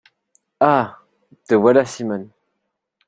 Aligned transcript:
Ah! 0.59 0.97
te 1.47 1.53
voilà, 1.53 1.85
Simone. 1.85 2.27